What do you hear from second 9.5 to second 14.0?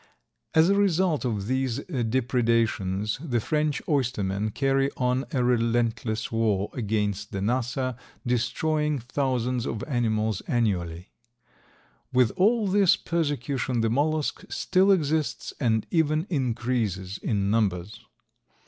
of animals annually. With all this persecution the